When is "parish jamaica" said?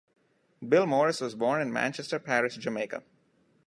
2.17-3.03